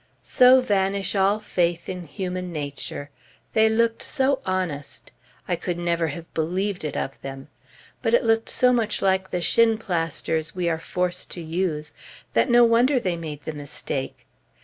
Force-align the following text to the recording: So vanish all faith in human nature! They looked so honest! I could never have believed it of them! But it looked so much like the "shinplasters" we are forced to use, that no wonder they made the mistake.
So 0.23 0.61
vanish 0.61 1.15
all 1.15 1.39
faith 1.39 1.87
in 1.87 2.05
human 2.05 2.51
nature! 2.51 3.11
They 3.53 3.69
looked 3.69 4.01
so 4.01 4.41
honest! 4.47 5.11
I 5.47 5.55
could 5.55 5.77
never 5.77 6.07
have 6.07 6.33
believed 6.33 6.83
it 6.83 6.97
of 6.97 7.21
them! 7.21 7.49
But 8.01 8.15
it 8.15 8.23
looked 8.23 8.49
so 8.49 8.73
much 8.73 9.03
like 9.03 9.29
the 9.29 9.41
"shinplasters" 9.43 10.55
we 10.55 10.67
are 10.67 10.79
forced 10.79 11.29
to 11.33 11.41
use, 11.41 11.93
that 12.33 12.49
no 12.49 12.63
wonder 12.63 12.99
they 12.99 13.15
made 13.15 13.43
the 13.43 13.53
mistake. 13.53 14.25